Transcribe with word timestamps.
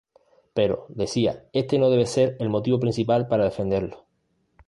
Pero, 0.55 0.87
decía, 0.89 1.45
"este 1.53 1.77
no 1.77 1.91
debe 1.91 2.07
ser 2.07 2.35
el 2.39 2.49
motivo 2.49 2.79
principal 2.79 3.27
para 3.27 3.43
defenderlo". 3.45 4.07